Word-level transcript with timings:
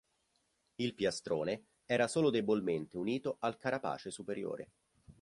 Il 0.77 0.95
piastrone 0.95 1.65
era 1.85 2.07
solo 2.07 2.31
debolmente 2.31 2.97
unito 2.97 3.37
al 3.41 3.55
carapace 3.59 4.09
superiore. 4.09 4.71